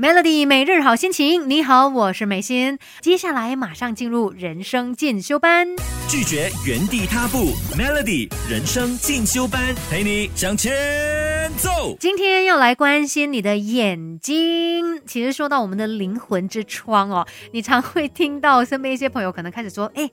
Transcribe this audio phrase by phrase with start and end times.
[0.00, 2.78] Melody 每日好心情，你好，我是美心。
[3.02, 5.76] 接下来马上进入人生进修班，
[6.08, 7.52] 拒绝原地踏步。
[7.76, 11.94] Melody 人生进修班，陪你向前走。
[12.00, 15.04] 今天要来关心你的眼睛。
[15.06, 20.08] 其实说到我们的灵魂之窗哦，你常会听到身边一些朋友可能开始说，哎。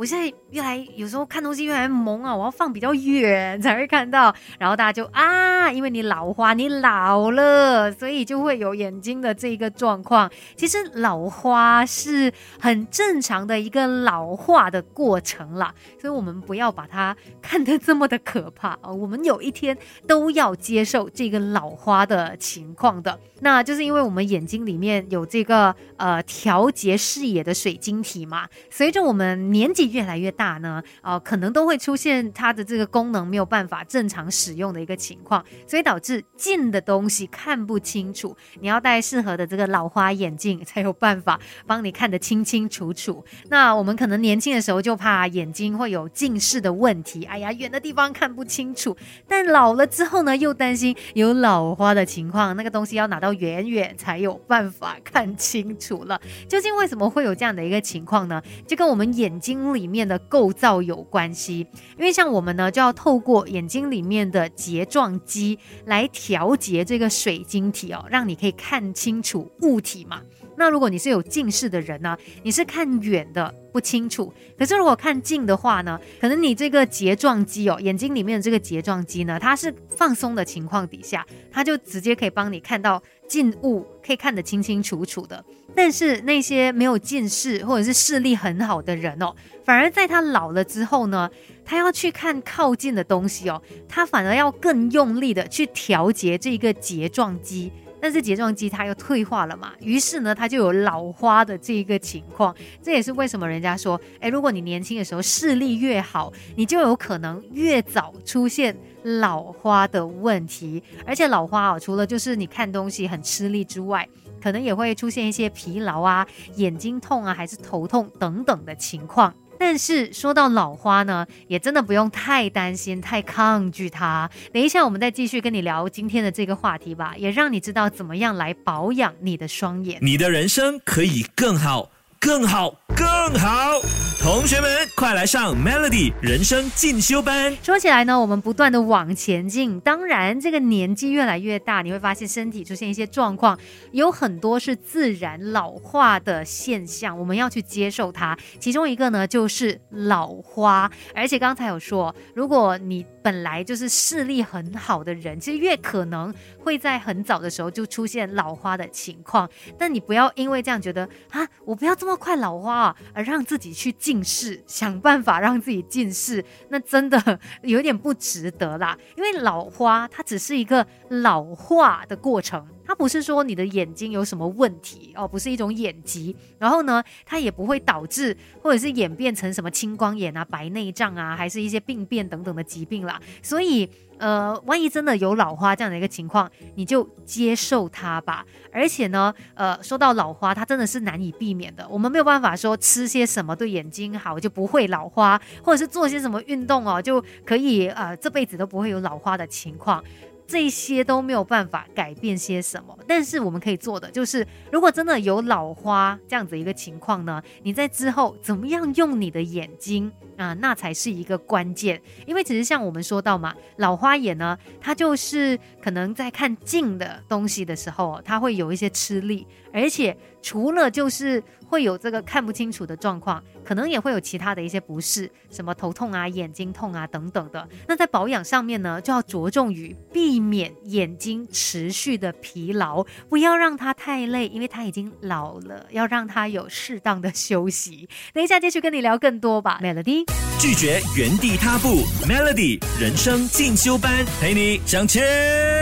[0.00, 4.34] 我现在越来有时候看东西越来越蒙啊，我要放比较远才会看到。
[4.58, 10.30] 然后大家就啊，因为你老花，你老了，所以就会有眼睛的这个状况。
[10.56, 18.90] 其实老花是很正常的一个老化的过程啦，所以我们不要把它看得这么的可怕啊。
[18.90, 23.20] 我们有一天都要接受这个老花的情况的。
[23.42, 38.36] 那就是因为我们眼睛里面有这个呃调节视野的水晶体嘛，随着我们年纪越来越大呢，呃，可能都会出现它的这个功能没有办法正常使用的一个情况，所以导致近的东西看不清楚。
[38.60, 43.24] 你要戴适合的这个老花眼镜，才有办法帮你看得清清楚楚。
[43.48, 48.96] 那我们可能年轻的时候就怕眼睛会有近视的问题，哎呀，远的地方看不清楚。
[49.26, 53.30] 但老了之后呢，又担心有老花的情况，那个东西要拿到。
[53.40, 56.20] 远远才有办法看清楚了。
[56.46, 58.42] 究竟为什么会有这样的一个情况呢？
[58.66, 61.66] 就跟我们眼睛里里面的构造有关系。
[61.96, 70.20] 因为像我们呢，就要透过眼睛里面的睫状肌来调节这个水晶体哦，让你可以看清楚物体嘛。
[70.60, 74.30] 那如果你是有近视的人呢，你是看远的不清楚。
[74.58, 85.42] 可是如果看近的话呢，可能你这个睫状肌哦，眼睛里面的这个睫状肌呢，它是放松的情况底下，它就直接可以帮你看到近物，可以看得清清楚楚的。
[85.74, 91.30] 但是那些没有近视或者是视力很好的人哦，反而在他老了之后呢，
[91.64, 97.72] 他要去看靠近的东西哦，他反而要更用力的去调节这个睫状肌。
[98.00, 102.54] 但是睫状肌它又退化了嘛，于是呢，它就有老花的这一个情况。
[102.82, 110.82] 这也是为什么人家说，哎，如果你年轻的时候视力越好，你就有可能越早出现老花的问题。
[111.06, 114.08] 而且老花啊，除了就是你看东西很吃力之外，
[114.42, 119.34] 可能也会出现一些疲劳啊、眼睛痛啊，还是头痛等等的情况。
[119.60, 124.30] 但是说到老花呢，也真的不用太担心、太抗拒它。
[124.54, 129.98] 等一下，我们再继续跟你聊今天的这个话题吧，也让你知道怎么样来保养你的双眼。
[130.00, 131.90] 你的人生可以更好。
[132.18, 133.06] 更好，更
[133.38, 133.80] 好！
[134.20, 137.56] 同学们，快来上 Melody 人生进修班。
[137.62, 143.58] 说起来呢，我们不断的往前进，当然，这个年纪越来越大，你会发现身体出现一些状况，
[143.92, 148.36] 有很多是自然老化的现象，我们要去接受它。
[148.58, 150.90] 其中一个呢，就是老花。
[151.14, 159.48] 而且刚才有说，如果你本来就是视力很好的人，其实越可能会在很早的时候就出现老花的情况。
[159.78, 162.10] 但你不要因为这样觉得啊，我不要这么。
[162.20, 168.98] 快老花啊，而让自己去近视，想办法让自己近视，那真的有点不值得啦。
[169.16, 172.66] 因为老花它只是一个老化的过程。
[172.84, 183.20] 它不是说你的眼睛有什么问题哦，不是一种眼疾，然后呢，它也不会导致或者是演变成什么青光眼啊、白内障啊，还是一些病变等等的疾病啦。
[183.40, 183.88] 所以，
[184.20, 188.44] 呃，万一真的有老花这样的一个情况，你就接受它吧。
[188.72, 191.84] 而且呢，呃，说到老花，它真的是难以避免的。
[191.88, 200.04] 我们没有办法说吃些什么对眼睛好就不会老花，或者是做些什么运动哦就可以呃这辈子都不会有老花的情况。
[200.46, 210.10] 这些都没有办法改变些什么，但是我们可以做的就是，如果真的有老花这样子一个情况呢，你在之后怎么样用你的眼睛
[210.40, 212.00] 啊，那才是一个关键。
[212.26, 223.42] 因为其实像我们说到嘛，老花眼呢，它就是可能在看近的东西的时候，它会有一些吃力，而且除了就是会有这个看不清楚的状况。
[223.62, 227.68] 可能也会有其他的一些不适，什么头痛啊、眼睛痛啊等等的。
[227.86, 238.08] 那在保养上面呢，就要着重于避免眼睛持续的疲劳，不要让它太累，因为它已经老了，要让它有适当的休息。
[238.32, 240.29] 等一下继续跟你聊更多吧，Melody。
[240.58, 245.79] 拒绝原地踏步，Melody 人生进修班陪你向前。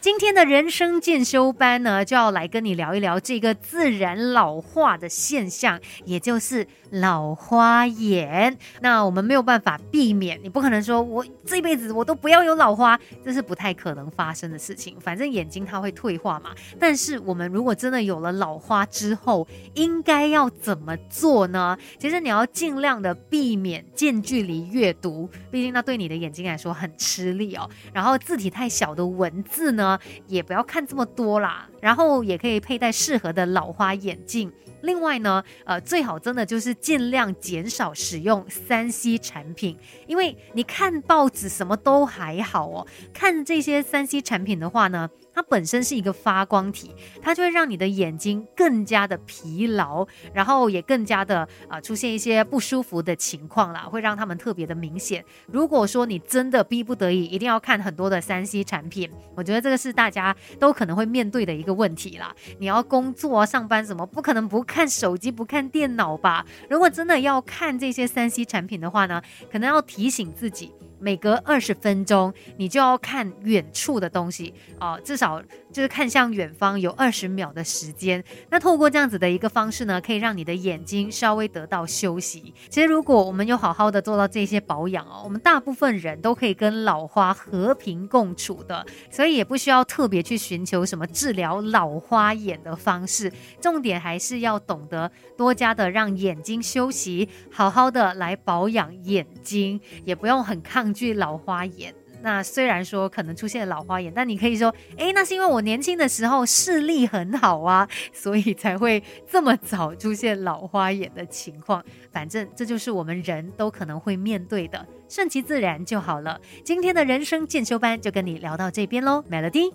[0.00, 6.66] 今天的人生进修班呢，就要来跟你聊一聊这个自然老化的现象，也就是。
[6.90, 10.38] 老花眼，那我们没有办法避免。
[10.40, 14.96] 你不可能说我这辈子我都不要有老花，这是不太可能发生的事情。
[15.00, 16.50] 反正眼睛它会退化嘛。
[16.78, 21.76] 但是我们如果真的有了老花之后，应该要怎么做呢？
[21.98, 27.68] 其实你要尽量的避免近距离阅读，毕竟那对你的眼睛来说很吃力哦。
[27.92, 31.68] 然后字体太小的文文字呢，也不要看这么多啦。
[31.82, 34.50] 然后也可以佩戴适合的老花眼镜。
[34.82, 39.76] 另外呢，呃，最好真的就是尽量减少使用三 C 产品，
[40.06, 45.08] 因为你看报纸什么都还好哦，看这些三 C 产品的话呢。
[45.36, 46.90] 它本身是一个发光体，
[47.20, 55.22] 它就会让你的眼睛更加的疲劳，然后也更加的啊出现一些不舒服的情况啦，会让他们特别的明显。
[55.46, 62.34] 如果说你真的逼不得已一定要看很多的三 C 产品，我觉得这个是大家都可能会面对的一个问题啦。
[62.58, 66.44] 你要工作啊、上班什么，不可能不看手机、不看电脑吧？
[66.68, 70.72] 如果真的要看这些三 C 产品的话呢，可能要提醒自己。
[70.98, 78.22] 每隔二十分钟，你就要看远处的东西哦，至少就是看向远方有二十秒的时间。
[78.48, 82.54] 那透过这样子的一个方式呢，可以让你的眼睛稍微得到休息。
[82.70, 93.30] 其实如果我们有好好的做到这些保养哦，我们大部分人都可以跟老花和平共处的，所以也不需要特别去寻求什么治疗老花眼的方式。
[93.60, 100.85] 重点还是要懂得多加的让眼睛休息，好好的来保养眼睛，也不用很抗。
[100.92, 111.84] 惧老花眼，那虽然说可能出现老花眼，但你可以说，哎，那是因为我年轻的时候视力很好啊， 所以才会这么早出现老花眼的情况。
[112.10, 116.40] 反正这就是我们人都可能会面对的，顺其自然就好了。
[116.64, 119.70] 今天的人生进修班就跟你聊到这边喽，Melody。